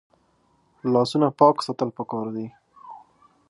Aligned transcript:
لاسونه 0.93 1.27
پاک 1.39 1.55
ساتل 1.65 1.89
پکار 1.97 2.25
دي 2.35 2.47